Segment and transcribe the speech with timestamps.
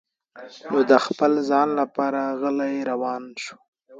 [0.71, 3.57] نو د خپل ځان لپاره غلی روان شو.